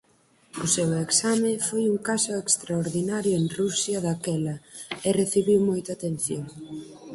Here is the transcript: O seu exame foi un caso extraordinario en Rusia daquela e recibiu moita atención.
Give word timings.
O 0.63 0.65
seu 0.75 0.89
exame 1.05 1.53
foi 1.67 1.83
un 1.93 1.97
caso 2.09 2.31
extraordinario 2.43 3.33
en 3.41 3.45
Rusia 3.59 3.99
daquela 4.07 4.55
e 5.07 5.09
recibiu 5.21 5.59
moita 5.69 5.89
atención. 5.93 6.45